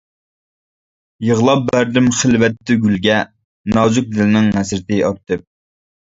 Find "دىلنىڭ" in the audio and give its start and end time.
4.15-4.49